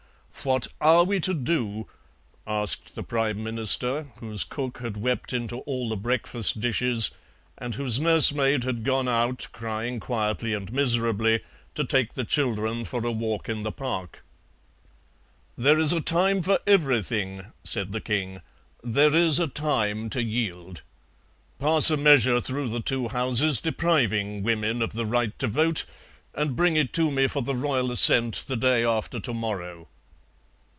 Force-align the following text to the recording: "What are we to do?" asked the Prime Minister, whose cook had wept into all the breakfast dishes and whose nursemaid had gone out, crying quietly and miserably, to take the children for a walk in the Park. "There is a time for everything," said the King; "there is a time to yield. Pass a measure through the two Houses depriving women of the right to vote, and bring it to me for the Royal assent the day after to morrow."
"What 0.43 0.67
are 0.79 1.03
we 1.03 1.19
to 1.19 1.35
do?" 1.35 1.85
asked 2.47 2.95
the 2.95 3.03
Prime 3.03 3.43
Minister, 3.43 4.07
whose 4.17 4.43
cook 4.43 4.79
had 4.79 4.97
wept 4.97 5.33
into 5.33 5.57
all 5.57 5.87
the 5.87 5.95
breakfast 5.97 6.59
dishes 6.59 7.11
and 7.59 7.75
whose 7.75 7.99
nursemaid 7.99 8.63
had 8.63 8.83
gone 8.83 9.07
out, 9.07 9.47
crying 9.51 9.99
quietly 9.99 10.55
and 10.55 10.73
miserably, 10.73 11.41
to 11.75 11.83
take 11.85 12.15
the 12.15 12.23
children 12.23 12.85
for 12.85 13.05
a 13.05 13.11
walk 13.11 13.49
in 13.49 13.61
the 13.61 13.71
Park. 13.71 14.23
"There 15.55 15.77
is 15.77 15.93
a 15.93 16.01
time 16.01 16.41
for 16.41 16.57
everything," 16.65 17.51
said 17.63 17.91
the 17.91 18.01
King; 18.01 18.41
"there 18.83 19.15
is 19.15 19.39
a 19.39 19.45
time 19.47 20.09
to 20.09 20.23
yield. 20.23 20.81
Pass 21.59 21.91
a 21.91 21.97
measure 21.97 22.41
through 22.41 22.69
the 22.69 22.81
two 22.81 23.09
Houses 23.09 23.59
depriving 23.59 24.41
women 24.41 24.81
of 24.81 24.93
the 24.93 25.05
right 25.05 25.37
to 25.37 25.45
vote, 25.47 25.85
and 26.33 26.55
bring 26.55 26.77
it 26.77 26.93
to 26.93 27.11
me 27.11 27.27
for 27.27 27.43
the 27.43 27.53
Royal 27.53 27.91
assent 27.91 28.45
the 28.47 28.57
day 28.57 28.83
after 28.83 29.19
to 29.19 29.33
morrow." 29.35 29.87